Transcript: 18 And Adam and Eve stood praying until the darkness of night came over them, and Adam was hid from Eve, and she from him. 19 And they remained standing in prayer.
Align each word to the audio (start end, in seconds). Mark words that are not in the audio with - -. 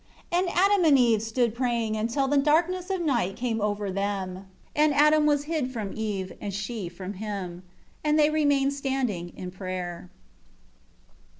18 0.31 0.47
And 0.49 0.57
Adam 0.57 0.83
and 0.83 0.97
Eve 0.97 1.21
stood 1.21 1.53
praying 1.53 1.95
until 1.95 2.27
the 2.27 2.35
darkness 2.39 2.89
of 2.89 2.99
night 3.01 3.35
came 3.35 3.61
over 3.61 3.91
them, 3.91 4.47
and 4.75 4.95
Adam 4.95 5.27
was 5.27 5.43
hid 5.43 5.71
from 5.71 5.91
Eve, 5.95 6.33
and 6.41 6.51
she 6.51 6.89
from 6.89 7.13
him. 7.13 7.61
19 8.03 8.03
And 8.05 8.17
they 8.17 8.31
remained 8.31 8.73
standing 8.73 9.29
in 9.37 9.51
prayer. 9.51 10.09